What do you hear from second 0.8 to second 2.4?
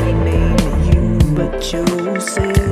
you, but you